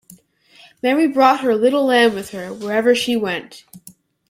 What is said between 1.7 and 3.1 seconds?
lamb with her, wherever